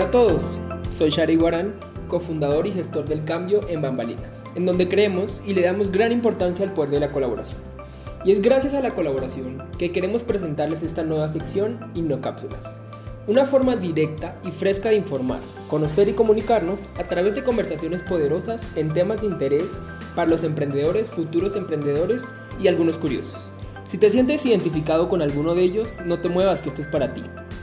Hola 0.00 0.08
a 0.08 0.12
todos, 0.12 0.42
soy 0.96 1.10
Shari 1.10 1.36
Guarán, 1.36 1.74
cofundador 2.08 2.66
y 2.66 2.72
gestor 2.72 3.04
del 3.04 3.22
cambio 3.22 3.60
en 3.68 3.82
Bambalinas, 3.82 4.32
en 4.54 4.64
donde 4.64 4.88
creemos 4.88 5.42
y 5.44 5.52
le 5.52 5.60
damos 5.60 5.92
gran 5.92 6.10
importancia 6.10 6.64
al 6.64 6.72
poder 6.72 6.92
de 6.92 7.00
la 7.00 7.12
colaboración. 7.12 7.60
Y 8.24 8.32
es 8.32 8.40
gracias 8.40 8.72
a 8.72 8.80
la 8.80 8.92
colaboración 8.92 9.62
que 9.78 9.92
queremos 9.92 10.22
presentarles 10.22 10.82
esta 10.82 11.04
nueva 11.04 11.28
sección 11.28 11.90
Innocápsulas, 11.94 12.64
una 13.26 13.44
forma 13.44 13.76
directa 13.76 14.40
y 14.42 14.52
fresca 14.52 14.88
de 14.88 14.96
informar, 14.96 15.40
conocer 15.68 16.08
y 16.08 16.14
comunicarnos 16.14 16.80
a 16.98 17.04
través 17.04 17.34
de 17.34 17.44
conversaciones 17.44 18.00
poderosas 18.00 18.62
en 18.76 18.94
temas 18.94 19.20
de 19.20 19.26
interés 19.26 19.66
para 20.14 20.30
los 20.30 20.44
emprendedores, 20.44 21.10
futuros 21.10 21.56
emprendedores 21.56 22.24
y 22.58 22.68
algunos 22.68 22.96
curiosos. 22.96 23.52
Si 23.86 23.98
te 23.98 24.08
sientes 24.08 24.46
identificado 24.46 25.10
con 25.10 25.20
alguno 25.20 25.54
de 25.54 25.62
ellos, 25.62 25.98
no 26.06 26.20
te 26.20 26.30
muevas 26.30 26.62
que 26.62 26.70
esto 26.70 26.80
es 26.80 26.88
para 26.88 27.12
ti. 27.12 27.22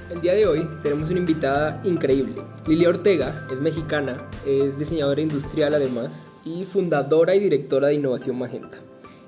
El 0.09 0.21
día 0.21 0.33
de 0.35 0.47
hoy 0.47 0.69
tenemos 0.81 1.09
una 1.09 1.19
invitada 1.19 1.81
increíble. 1.83 2.41
Lilia 2.65 2.87
Ortega 2.87 3.45
es 3.51 3.59
mexicana, 3.59 4.15
es 4.45 4.79
diseñadora 4.79 5.19
industrial 5.19 5.73
además 5.73 6.11
y 6.45 6.63
fundadora 6.63 7.35
y 7.35 7.39
directora 7.39 7.89
de 7.89 7.95
Innovación 7.95 8.39
Magenta. 8.39 8.77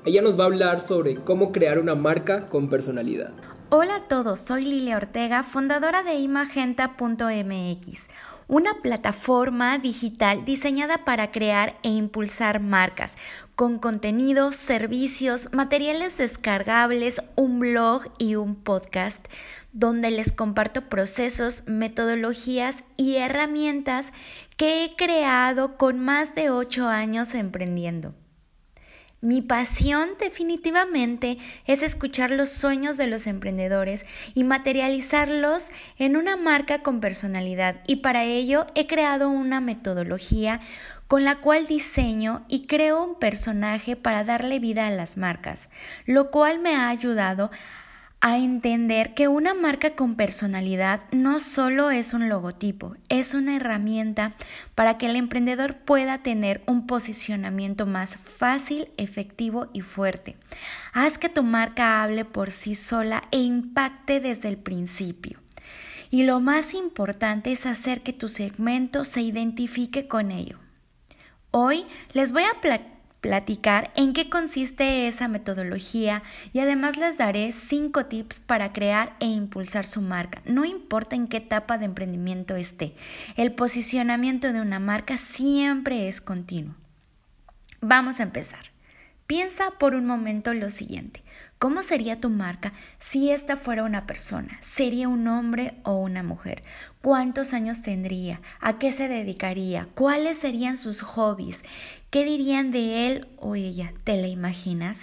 Ella 0.05 0.21
nos 0.21 0.39
va 0.39 0.43
a 0.43 0.47
hablar 0.47 0.88
sobre 0.88 1.15
cómo 1.15 1.52
crear 1.52 1.79
una 1.79 1.95
marca 1.95 2.47
con 2.47 2.69
personalidad. 2.69 3.33
Hola 3.71 3.95
a 3.95 4.07
todos, 4.07 4.39
soy 4.39 4.63
Lilia 4.63 4.95
Ortega, 4.95 5.43
fundadora 5.43 6.02
de 6.02 6.15
imagenta.mx, 6.15 8.07
una 8.47 8.81
plataforma 8.81 9.77
digital 9.80 10.45
diseñada 10.45 11.03
para 11.03 11.31
crear 11.31 11.77
e 11.83 11.89
impulsar 11.89 12.61
marcas 12.61 13.17
con 13.55 13.77
contenidos, 13.77 14.55
servicios, 14.55 15.49
materiales 15.52 16.17
descargables, 16.17 17.21
un 17.35 17.59
blog 17.59 18.05
y 18.17 18.35
un 18.35 18.55
podcast 18.55 19.27
donde 19.71 20.11
les 20.11 20.31
comparto 20.31 20.89
procesos, 20.89 21.63
metodologías 21.67 22.77
y 22.97 23.16
herramientas 23.16 24.11
que 24.57 24.83
he 24.83 24.95
creado 24.95 25.77
con 25.77 25.99
más 25.99 26.35
de 26.35 26.49
8 26.49 26.88
años 26.88 27.33
emprendiendo. 27.33 28.16
Mi 29.21 29.41
pasión 29.41 30.11
definitivamente 30.17 31.39
es 31.66 31.83
escuchar 31.83 32.31
los 32.31 32.52
sueños 32.52 32.95
de 32.95 33.05
los 33.05 33.27
emprendedores 33.27 34.05
y 34.33 34.45
materializarlos 34.45 35.72
en 35.97 36.16
una 36.16 36.38
marca 36.38 36.81
con 36.83 37.01
personalidad 37.01 37.81
y 37.85 37.97
para 37.97 38.23
ello 38.23 38.66
he 38.75 38.88
creado 38.88 39.29
una 39.29 39.59
metodología 39.59 40.61
con 41.07 41.25
la 41.25 41.41
cual 41.41 41.67
diseño 41.67 42.45
y 42.47 42.66
creo 42.66 43.03
un 43.03 43.19
personaje 43.19 43.97
para 43.97 44.23
darle 44.23 44.59
vida 44.59 44.88
a 44.88 44.91
las 44.91 45.17
marcas, 45.17 45.67
lo 46.05 46.31
cual 46.31 46.59
me 46.59 46.75
ha 46.75 46.88
ayudado 46.88 47.45
a 47.45 47.88
entender 48.22 49.14
que 49.14 49.30
una 49.30 49.53
marca 49.53 49.95
con 49.95 50.16
personalidad 50.16 51.03
no 51.12 51.39
solo 51.39 51.89
es 51.89 52.14
un 52.14 52.28
logotipo, 52.28 52.95
es 53.08 53.34
una 53.34 53.56
herramienta 53.56 54.34
para 54.75 54.98
que 54.98 55.06
el 55.06 55.16
emprendedor 55.16 55.78
pueda 55.78 56.22
tener 56.22 56.62
un 56.67 56.86
posicionamiento 56.86 57.86
más 57.86 58.17
fácil, 58.38 58.90
efectivo 58.97 59.67
y 59.72 59.81
fuerte. 59.81 60.36
Haz 60.92 61.17
que 61.17 61.30
tu 61.30 61.44
marca 61.44 62.03
hable 62.03 62.25
por 62.25 62.52
sí 62.52 62.75
sola 62.75 63.23
e 63.31 63.40
impacte 63.40 64.20
desde 64.20 64.50
el 64.50 64.58
principio. 64.58 65.40
Y 66.12 66.23
lo 66.23 66.42
más 66.42 66.73
importante 66.73 67.53
es 67.53 67.66
hacer 67.66 68.02
que 68.02 68.14
tu 68.14 68.28
segmento 68.28 69.06
se 69.06 69.22
identifique 69.22 70.08
con 70.08 70.31
ello. 70.31 70.58
Hoy 71.52 71.86
les 72.14 72.31
voy 72.34 72.44
a 72.44 72.59
platicar 72.59 72.98
platicar 73.22 73.92
en 73.95 74.14
qué 74.14 74.30
consiste 74.30 75.08
esa 75.08 75.28
metodología 75.28 76.23
y 76.53 76.59
además 76.59 76.98
les 76.98 77.17
daré 77.17 77.52
cinco 77.52 78.06
tips 78.06 78.39
para 78.39 78.72
crear 78.72 79.16
e 79.20 79.25
impulsar 79.25 79.86
su 79.86 80.02
marca. 80.02 80.42
No 80.45 80.66
importa 80.66 81.16
en 81.16 81.28
qué 81.28 81.38
etapa 81.38 81.78
de 81.78 81.86
emprendimiento 81.86 82.56
esté, 82.56 82.95
el 83.36 83.52
posicionamiento 83.52 84.53
de 84.53 84.62
una 84.62 84.79
marca 84.79 85.18
siempre 85.18 86.08
es 86.08 86.22
continuo. 86.22 86.75
Vamos 87.81 88.19
a 88.19 88.24
empezar. 88.24 88.72
Piensa 89.28 89.72
por 89.79 89.96
un 89.96 90.06
momento 90.06 90.53
lo 90.53 90.69
siguiente. 90.69 91.22
¿Cómo 91.59 91.84
sería 91.84 92.22
tu 92.22 92.30
marca 92.30 92.72
si 93.00 93.31
esta 93.31 93.58
fuera 93.58 93.84
una 93.84 94.08
persona? 94.08 94.58
¿Sería 94.62 95.09
un 95.09 95.28
hombre 95.28 95.74
o 95.84 95.96
una 95.96 96.24
mujer? 96.24 96.64
¿Cuántos 97.02 97.53
años 97.53 97.81
tendría? 97.81 98.40
¿A 98.62 98.80
qué 98.80 98.94
se 98.94 99.09
dedicaría? 99.09 99.90
¿Cuáles 99.94 100.38
serían 100.38 100.78
sus 100.78 101.02
hobbies? 101.02 101.66
¿Qué 102.12 102.24
dirían 102.24 102.72
de 102.72 103.08
él 103.08 103.28
o 103.36 103.56
ella? 103.56 103.92
¿Te 104.06 104.16
la 104.22 104.30
imaginas? 104.30 105.00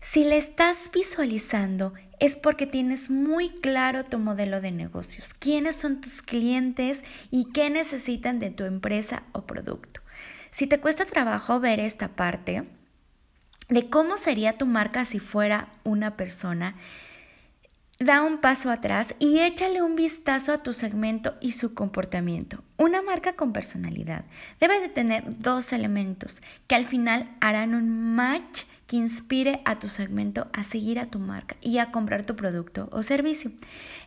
Si 0.00 0.24
le 0.24 0.38
estás 0.38 0.90
visualizando 0.94 1.92
es 2.20 2.36
porque 2.36 2.66
tienes 2.66 3.10
muy 3.10 3.50
claro 3.50 4.02
tu 4.02 4.18
modelo 4.18 4.62
de 4.62 4.72
negocios, 4.72 5.34
quiénes 5.34 5.76
son 5.76 6.00
tus 6.00 6.22
clientes 6.22 7.02
y 7.30 7.50
qué 7.52 7.68
necesitan 7.68 8.38
de 8.38 8.48
tu 8.48 8.64
empresa 8.64 9.24
o 9.32 9.42
producto. 9.42 10.00
Si 10.52 10.66
te 10.66 10.80
cuesta 10.80 11.04
trabajo 11.04 11.60
ver 11.60 11.80
esta 11.80 12.08
parte, 12.08 12.64
de 13.72 13.88
cómo 13.88 14.18
sería 14.18 14.58
tu 14.58 14.66
marca 14.66 15.06
si 15.06 15.18
fuera 15.18 15.68
una 15.82 16.14
persona, 16.14 16.74
da 17.98 18.22
un 18.22 18.38
paso 18.38 18.70
atrás 18.70 19.14
y 19.18 19.38
échale 19.38 19.80
un 19.80 19.96
vistazo 19.96 20.52
a 20.52 20.62
tu 20.62 20.74
segmento 20.74 21.36
y 21.40 21.52
su 21.52 21.72
comportamiento. 21.72 22.62
Una 22.76 23.00
marca 23.00 23.32
con 23.32 23.54
personalidad 23.54 24.26
debe 24.60 24.78
de 24.78 24.90
tener 24.90 25.24
dos 25.38 25.72
elementos 25.72 26.42
que 26.66 26.74
al 26.74 26.84
final 26.84 27.30
harán 27.40 27.74
un 27.74 28.14
match 28.14 28.64
que 28.92 28.98
inspire 28.98 29.62
a 29.64 29.78
tu 29.78 29.88
segmento 29.88 30.48
a 30.52 30.64
seguir 30.64 31.00
a 31.00 31.06
tu 31.06 31.18
marca 31.18 31.56
y 31.62 31.78
a 31.78 31.90
comprar 31.90 32.26
tu 32.26 32.36
producto 32.36 32.90
o 32.92 33.02
servicio. 33.02 33.50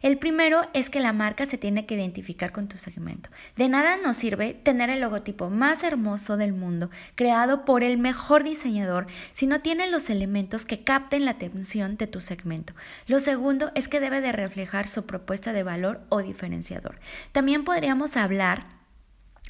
El 0.04 0.20
primero 0.20 0.62
es 0.74 0.92
que 0.92 1.00
la 1.00 1.12
marca 1.12 1.48
se 1.48 1.58
tiene 1.58 1.88
que 1.88 1.96
identificar 1.96 2.52
con 2.52 2.68
tu 2.68 2.78
segmento. 2.78 3.32
De 3.56 3.68
nada 3.68 3.98
nos 3.98 4.18
sirve 4.18 4.54
tener 4.54 4.92
el 4.92 5.02
logotipo 5.02 5.50
más 5.50 5.82
hermoso 5.82 6.38
del 6.38 6.54
mundo, 6.54 6.92
creado 7.16 7.66
por 7.66 7.82
el 7.82 7.98
mejor 7.98 8.44
diseñador, 8.44 9.08
si 9.32 9.48
no 9.48 9.62
tiene 9.62 9.90
los 9.90 10.12
elementos 10.12 10.66
que 10.66 10.84
capten 10.84 11.26
la 11.26 11.32
atención 11.32 11.98
de 11.98 12.06
tu 12.06 12.22
segmento. 12.22 12.74
Lo 13.08 13.20
segundo 13.20 13.72
es 13.74 13.88
que 13.88 14.00
debe 14.00 14.22
de 14.22 14.34
reflejar 14.34 14.86
su 14.86 15.08
propuesta 15.08 15.52
de 15.52 15.64
valor 15.64 16.02
o 16.10 16.22
diferenciador. 16.22 17.00
También 17.32 17.64
podríamos 17.64 18.16
hablar 18.18 18.76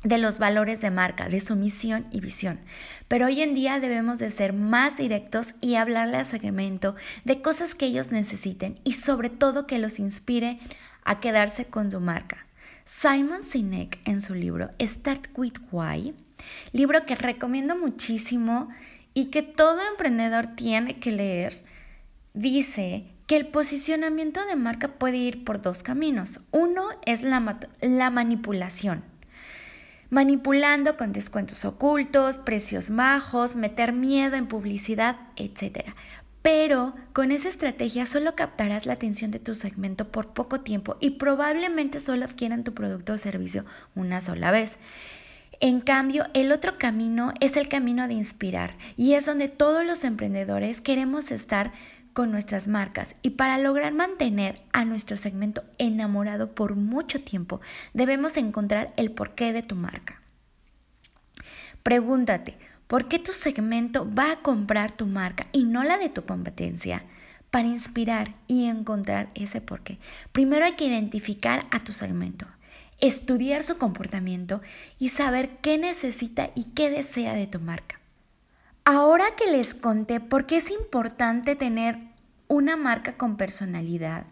de 0.05 0.19
los 0.19 0.38
valores 0.38 0.81
de 0.81 0.91
marca, 0.91 1.27
de 1.29 1.41
su 1.41 1.55
misión 1.55 2.05
y 2.11 2.19
visión. 2.19 2.59
Pero 3.07 3.25
hoy 3.25 3.41
en 3.41 3.55
día 3.55 3.79
debemos 3.79 4.19
de 4.19 4.29
ser 4.29 4.53
más 4.53 4.97
directos 4.97 5.55
y 5.61 5.75
hablarle 5.75 6.17
a 6.17 6.25
segmento 6.25 6.95
de 7.23 7.41
cosas 7.41 7.73
que 7.73 7.88
ellos 7.88 8.11
necesiten 8.11 8.79
y 8.83 8.93
sobre 8.93 9.31
todo 9.31 9.66
que 9.66 9.79
los 9.79 9.97
inspire 9.97 10.59
a 11.03 11.19
quedarse 11.19 11.66
con 11.66 11.89
su 11.89 11.99
marca. 11.99 12.45
Simon 12.85 13.41
Sinek 13.41 13.99
en 14.05 14.21
su 14.21 14.35
libro 14.35 14.69
Start 14.79 15.29
with 15.35 15.57
Why, 15.71 16.13
libro 16.72 17.03
que 17.07 17.16
recomiendo 17.16 17.75
muchísimo 17.75 18.69
y 19.16 19.25
que 19.25 19.41
todo 19.41 19.79
emprendedor 19.89 20.55
tiene 20.55 20.99
que 20.99 21.11
leer, 21.11 21.63
dice 22.35 23.05
que 23.25 23.37
el 23.37 23.47
posicionamiento 23.47 24.45
de 24.45 24.55
marca 24.55 24.87
puede 24.99 25.17
ir 25.17 25.43
por 25.43 25.63
dos 25.63 25.81
caminos. 25.81 26.41
Uno 26.51 26.89
es 27.07 27.23
la, 27.23 27.57
la 27.81 28.11
manipulación 28.11 29.14
manipulando 30.09 30.97
con 30.97 31.13
descuentos 31.13 31.66
ocultos, 31.66 32.38
precios 32.38 32.89
bajos, 32.89 33.55
meter 33.55 33.93
miedo 33.93 34.35
en 34.35 34.47
publicidad, 34.47 35.17
etc. 35.35 35.93
Pero 36.41 36.93
con 37.13 37.31
esa 37.31 37.49
estrategia 37.49 38.05
solo 38.05 38.35
captarás 38.35 38.85
la 38.85 38.93
atención 38.93 39.31
de 39.31 39.39
tu 39.39 39.55
segmento 39.55 40.09
por 40.11 40.33
poco 40.33 40.61
tiempo 40.61 40.95
y 40.99 41.11
probablemente 41.11 41.99
solo 41.99 42.25
adquieran 42.25 42.63
tu 42.63 42.73
producto 42.73 43.13
o 43.13 43.17
servicio 43.17 43.66
una 43.95 44.21
sola 44.21 44.51
vez. 44.51 44.77
En 45.61 45.79
cambio, 45.79 46.25
el 46.33 46.51
otro 46.51 46.77
camino 46.77 47.33
es 47.39 47.57
el 47.57 47.67
camino 47.67 48.07
de 48.07 48.13
inspirar 48.13 48.75
y 48.97 49.13
es 49.13 49.25
donde 49.25 49.47
todos 49.47 49.85
los 49.85 50.03
emprendedores 50.03 50.81
queremos 50.81 51.31
estar 51.31 51.72
con 52.15 52.31
nuestras 52.31 52.69
marcas 52.69 53.13
y 53.22 53.31
para 53.31 53.57
lograr 53.57 53.93
mantener 53.93 54.61
a 54.72 54.85
nuestro 54.85 55.17
segmento 55.17 55.66
enamorado 55.78 56.55
por 56.55 56.75
mucho 56.75 57.22
tiempo 57.22 57.59
debemos 57.93 58.37
encontrar 58.37 58.93
el 58.95 59.11
porqué 59.11 59.51
de 59.51 59.61
tu 59.61 59.75
marca. 59.75 60.22
Pregúntate, 61.84 62.57
¿por 62.87 63.09
qué 63.09 63.19
tu 63.19 63.34
segmento 63.34 64.09
va 64.11 64.31
a 64.31 64.37
comprar 64.37 64.93
tu 64.93 65.07
marca 65.07 65.47
y 65.51 65.66
no 65.66 65.84
la 65.84 65.97
de 65.97 66.07
tu 66.07 66.23
competencia? 66.25 67.03
Para 67.51 67.67
inspirar 67.67 68.34
y 68.47 68.66
encontrar 68.67 69.29
ese 69.35 69.59
porqué, 69.59 69.99
primero 70.31 70.63
hay 70.63 70.75
que 70.75 70.87
identificar 70.87 71.66
a 71.69 71.84
tu 71.84 71.91
segmento, 71.91 72.47
estudiar 73.01 73.66
su 73.66 73.78
comportamiento 73.78 74.61
y 74.99 75.09
saber 75.09 75.57
qué 75.57 75.78
necesita 75.78 76.51
y 76.55 76.72
qué 76.75 76.90
desea 76.90 77.34
de 77.34 77.47
tu 77.47 77.59
marca. 77.59 77.99
Ahora 78.87 79.26
que 79.35 79.49
les 79.49 79.73
conté 79.73 80.20
por 80.20 80.46
qué 80.46 80.58
es 80.58 80.70
importante 80.70 81.55
tener 81.55 81.97
una 82.47 82.78
marca 82.78 83.17
con 83.17 83.35
personalidad, 83.35 84.28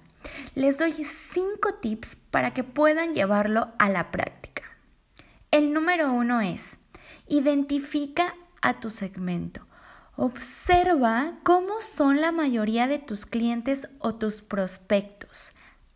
les 0.54 0.78
doy 0.78 0.94
cinco 0.94 1.74
tips 1.82 2.16
para 2.16 2.54
que 2.54 2.64
puedan 2.64 3.16
llevarlo 3.16 3.70
a 3.80 3.90
la 3.90 4.12
práctica. 4.12 4.62
El 5.50 5.74
número 5.74 6.14
uno 6.14 6.40
es, 6.40 6.78
identifica 7.28 8.36
a 8.62 8.80
tu 8.80 8.92
segmento. 8.92 9.66
Observa 10.18 11.34
cómo 11.42 11.82
son 11.82 12.22
la 12.22 12.32
mayoría 12.32 12.86
de 12.86 13.00
tus 13.00 13.26
clientes 13.26 13.90
o 13.98 14.14
tus 14.14 14.44
prospectos. 14.44 15.54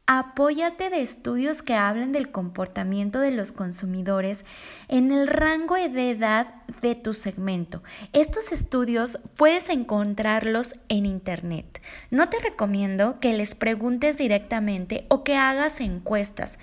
Apóyate 0.09 0.89
de 0.89 1.01
estudios 1.01 1.61
que 1.61 1.73
hablen 1.73 2.13
del 2.13 2.31
comportamiento 2.31 3.19
de 3.19 3.31
los 3.31 3.51
consumidores 3.51 4.45
en 4.87 5.11
el 5.11 5.27
rango 5.27 5.75
de 5.75 6.11
edad 6.11 6.47
de 6.81 6.95
tu 6.95 7.13
segmento. 7.13 7.83
Estos 8.13 8.53
estudios 8.53 9.19
puedes 9.35 9.67
encontrarlos 9.67 10.75
en 10.87 11.05
internet. 11.05 11.81
No 12.09 12.29
te 12.29 12.39
recomiendo 12.39 13.19
que 13.19 13.33
les 13.33 13.53
preguntes 13.53 14.17
directamente 14.17 15.05
o 15.09 15.25
que 15.25 15.35
hagas 15.35 15.81
encuestas. 15.81 16.57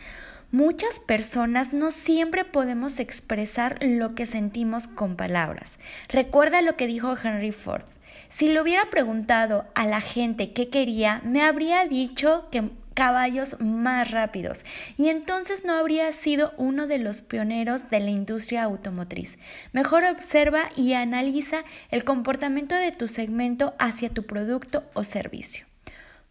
Muchas 0.51 0.99
personas 0.99 1.75
no 1.75 1.91
siempre 1.91 2.47
podemos 2.47 2.99
expresar 2.99 3.77
lo 3.83 4.15
que 4.15 4.25
sentimos 4.25 4.89
con 4.89 5.17
palabras. 5.17 5.79
Recuerda 6.09 6.63
lo 6.63 6.77
que 6.77 6.87
dijo 6.87 7.15
Henry 7.23 7.53
Ford. 7.53 7.85
Si 8.31 8.49
le 8.49 8.63
hubiera 8.63 8.89
preguntado 8.89 9.67
a 9.75 9.87
la 9.87 10.01
gente 10.01 10.53
qué 10.53 10.71
quería, 10.71 11.21
me 11.25 11.43
habría 11.43 11.85
dicho 11.85 12.49
que 12.51 12.71
caballos 12.95 13.61
más 13.61 14.11
rápidos 14.11 14.65
y 14.97 15.09
entonces 15.09 15.65
no 15.65 15.75
habría 15.75 16.11
sido 16.13 16.55
uno 16.57 16.87
de 16.87 16.99
los 16.99 17.23
pioneros 17.23 17.91
de 17.91 18.01
la 18.01 18.11
industria 18.11 18.63
automotriz. 18.63 19.39
Mejor 19.73 20.05
observa 20.05 20.71
y 20.77 20.95
analiza 20.95 21.65
el 21.91 22.05
comportamiento 22.05 22.75
de 22.75 22.93
tu 22.93 23.09
segmento 23.09 23.75
hacia 23.79 24.11
tu 24.11 24.25
producto 24.25 24.85
o 24.95 25.05
servicio. 25.05 25.67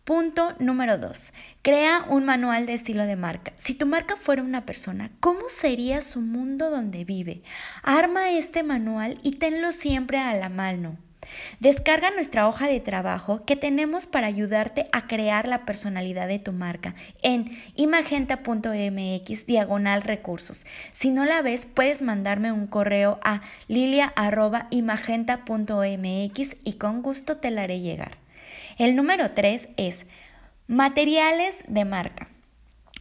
Punto 0.03 0.53
número 0.59 0.97
2. 0.97 1.31
Crea 1.61 2.05
un 2.09 2.25
manual 2.25 2.65
de 2.65 2.73
estilo 2.73 3.05
de 3.05 3.15
marca. 3.15 3.53
Si 3.55 3.73
tu 3.73 3.85
marca 3.85 4.17
fuera 4.17 4.43
una 4.43 4.65
persona, 4.65 5.11
¿cómo 5.21 5.47
sería 5.47 6.01
su 6.01 6.19
mundo 6.19 6.69
donde 6.69 7.05
vive? 7.05 7.41
Arma 7.83 8.31
este 8.31 8.63
manual 8.63 9.17
y 9.23 9.37
tenlo 9.37 9.71
siempre 9.71 10.17
a 10.19 10.35
la 10.35 10.49
mano. 10.49 10.97
Descarga 11.59 12.11
nuestra 12.11 12.47
hoja 12.47 12.67
de 12.67 12.79
trabajo 12.79 13.43
que 13.45 13.55
tenemos 13.55 14.05
para 14.07 14.27
ayudarte 14.27 14.85
a 14.91 15.07
crear 15.07 15.47
la 15.47 15.65
personalidad 15.65 16.27
de 16.27 16.39
tu 16.39 16.51
marca 16.51 16.95
en 17.21 17.57
imagenta.mx 17.75 19.45
diagonal 19.45 20.01
recursos. 20.01 20.65
Si 20.91 21.11
no 21.11 21.23
la 21.25 21.41
ves, 21.41 21.65
puedes 21.65 22.01
mandarme 22.01 22.51
un 22.51 22.67
correo 22.67 23.19
a 23.23 23.41
lilia.imagenta.mx 23.67 26.55
y 26.63 26.73
con 26.73 27.01
gusto 27.01 27.37
te 27.37 27.51
la 27.51 27.63
haré 27.63 27.79
llegar. 27.79 28.17
El 28.77 28.95
número 28.95 29.31
3 29.31 29.69
es 29.77 30.05
materiales 30.67 31.55
de 31.67 31.85
marca. 31.85 32.27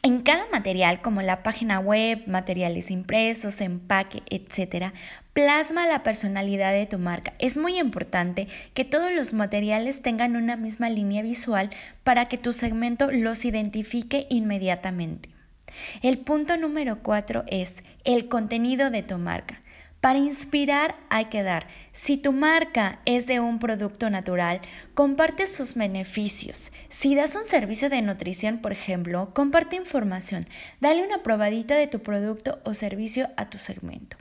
En 0.04 0.22
cada 0.22 0.48
material, 0.50 1.00
como 1.00 1.22
la 1.22 1.44
página 1.44 1.78
web, 1.78 2.24
materiales 2.26 2.90
impresos, 2.90 3.60
empaque, 3.60 4.24
etc., 4.30 4.92
plasma 5.32 5.86
la 5.86 6.02
personalidad 6.02 6.72
de 6.72 6.86
tu 6.86 6.98
marca. 6.98 7.34
Es 7.38 7.56
muy 7.56 7.78
importante 7.78 8.48
que 8.74 8.84
todos 8.84 9.12
los 9.12 9.32
materiales 9.32 10.02
tengan 10.02 10.36
una 10.36 10.56
misma 10.56 10.90
línea 10.90 11.22
visual 11.22 11.70
para 12.04 12.26
que 12.26 12.38
tu 12.38 12.52
segmento 12.52 13.10
los 13.10 13.44
identifique 13.44 14.26
inmediatamente. 14.28 15.30
El 16.02 16.18
punto 16.18 16.56
número 16.56 17.02
4 17.02 17.44
es 17.46 17.82
el 18.04 18.28
contenido 18.28 18.90
de 18.90 19.02
tu 19.02 19.16
marca. 19.16 19.62
Para 20.02 20.18
inspirar 20.18 20.96
hay 21.10 21.26
que 21.26 21.44
dar. 21.44 21.68
Si 21.92 22.16
tu 22.16 22.32
marca 22.32 22.98
es 23.04 23.26
de 23.26 23.38
un 23.38 23.60
producto 23.60 24.10
natural, 24.10 24.60
comparte 24.94 25.46
sus 25.46 25.74
beneficios. 25.74 26.72
Si 26.88 27.14
das 27.14 27.36
un 27.36 27.44
servicio 27.44 27.88
de 27.88 28.02
nutrición, 28.02 28.58
por 28.58 28.72
ejemplo, 28.72 29.32
comparte 29.32 29.76
información. 29.76 30.44
Dale 30.80 31.06
una 31.06 31.22
probadita 31.22 31.76
de 31.76 31.86
tu 31.86 32.00
producto 32.00 32.60
o 32.64 32.74
servicio 32.74 33.30
a 33.36 33.48
tu 33.48 33.58
segmento. 33.58 34.16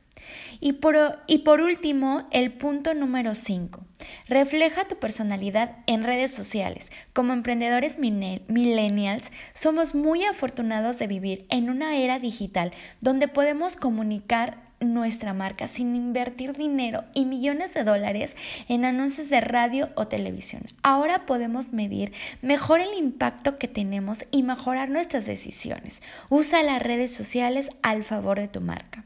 Y 0.60 0.74
por, 0.74 1.20
y 1.28 1.40
por 1.40 1.62
último, 1.62 2.28
el 2.32 2.52
punto 2.54 2.94
número 2.94 3.36
5. 3.36 3.86
Refleja 4.28 4.88
tu 4.88 4.98
personalidad 4.98 5.78
en 5.88 6.04
redes 6.04 6.34
sociales. 6.34 6.92
Como 7.14 7.34
emprendedores 7.34 7.98
millennials, 8.00 9.32
somos 9.54 9.96
muy 9.96 10.24
afortunados 10.26 10.98
de 10.98 11.08
vivir 11.08 11.46
en 11.50 11.70
una 11.70 11.98
era 11.98 12.20
digital 12.20 12.72
donde 13.00 13.28
podemos 13.28 13.76
comunicar 13.76 14.72
nuestra 14.82 15.34
marca 15.34 15.68
sin 15.68 15.96
invertir 15.96 16.54
dinero 16.58 17.04
y 17.14 17.26
millones 17.26 17.74
de 17.74 17.84
dólares 17.84 18.36
en 18.68 18.84
anuncios 18.84 19.30
de 19.30 19.42
radio 19.42 19.90
o 19.96 20.08
televisión. 20.08 20.64
Ahora 20.84 21.26
podemos 21.26 21.72
medir 21.72 22.14
mejor 22.42 22.82
el 22.82 22.98
impacto 22.98 23.58
que 23.58 23.68
tenemos 23.68 24.26
y 24.32 24.44
mejorar 24.44 24.90
nuestras 24.90 25.26
decisiones. 25.26 26.02
Usa 26.30 26.64
las 26.64 26.82
redes 26.82 27.14
sociales 27.14 27.70
al 27.82 28.04
favor 28.04 28.40
de 28.40 28.48
tu 28.48 28.62
marca. 28.62 29.06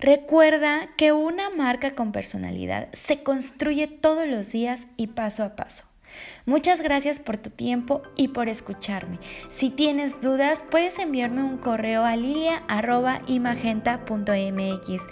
Recuerda 0.00 0.88
que 0.96 1.12
una 1.12 1.50
marca 1.50 1.94
con 1.94 2.10
personalidad 2.10 2.88
se 2.92 3.22
construye 3.22 3.86
todos 3.86 4.26
los 4.26 4.50
días 4.50 4.86
y 4.96 5.08
paso 5.08 5.44
a 5.44 5.56
paso. 5.56 5.84
Muchas 6.46 6.80
gracias 6.80 7.20
por 7.20 7.36
tu 7.36 7.50
tiempo 7.50 8.00
y 8.16 8.28
por 8.28 8.48
escucharme. 8.48 9.18
Si 9.50 9.68
tienes 9.68 10.22
dudas, 10.22 10.64
puedes 10.70 10.98
enviarme 10.98 11.42
un 11.42 11.58
correo 11.58 12.02
a 12.04 12.16
lilia.imagenta.mx. 12.16 15.02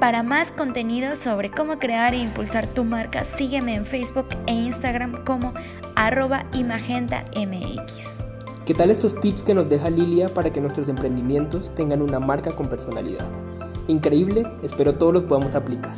Para 0.00 0.24
más 0.24 0.50
contenido 0.50 1.14
sobre 1.14 1.52
cómo 1.52 1.78
crear 1.78 2.12
e 2.12 2.18
impulsar 2.18 2.66
tu 2.66 2.82
marca, 2.82 3.22
sígueme 3.22 3.76
en 3.76 3.86
Facebook 3.86 4.26
e 4.48 4.52
Instagram 4.52 5.24
como 5.24 5.54
arroba 5.94 6.44
imagentamx. 6.52 8.24
¿Qué 8.66 8.74
tal 8.74 8.90
estos 8.90 9.18
tips 9.20 9.42
que 9.42 9.54
nos 9.54 9.68
deja 9.68 9.90
Lilia 9.90 10.26
para 10.26 10.52
que 10.52 10.60
nuestros 10.60 10.88
emprendimientos 10.88 11.72
tengan 11.76 12.02
una 12.02 12.18
marca 12.20 12.50
con 12.50 12.68
personalidad? 12.68 13.24
Increíble, 13.88 14.46
espero 14.62 14.94
todos 14.94 15.12
los 15.12 15.22
podamos 15.24 15.54
aplicar. 15.54 15.94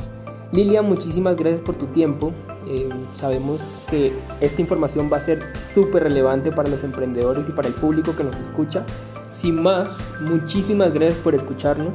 Lilia, 0.53 0.83
muchísimas 0.83 1.37
gracias 1.37 1.61
por 1.61 1.77
tu 1.77 1.87
tiempo. 1.87 2.33
Eh, 2.67 2.89
sabemos 3.15 3.61
que 3.89 4.13
esta 4.41 4.61
información 4.61 5.11
va 5.13 5.19
a 5.19 5.21
ser 5.21 5.41
súper 5.75 6.05
relevante 6.05 6.51
para 6.51 6.69
los 6.69 6.83
emprendedores 6.83 7.49
y 7.49 7.53
para 7.53 7.69
el 7.69 7.75
público 7.75 8.17
que 8.17 8.25
nos 8.25 8.37
escucha. 8.37 8.85
Sin 9.31 9.63
más, 9.63 9.89
muchísimas 10.21 10.93
gracias 10.93 11.19
por 11.19 11.35
escucharnos 11.35 11.95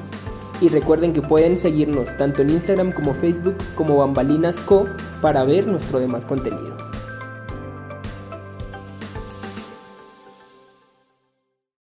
y 0.62 0.70
recuerden 0.70 1.12
que 1.12 1.22
pueden 1.22 1.58
seguirnos 1.58 2.16
tanto 2.18 2.42
en 2.42 2.52
Instagram 2.52 2.92
como 2.92 3.14
Facebook 3.14 3.56
como 3.76 3.98
Bambalinas 3.98 4.58
Co 4.62 4.86
para 5.22 5.44
ver 5.44 5.68
nuestro 5.68 6.00
demás 6.00 6.26
contenido. 6.26 6.85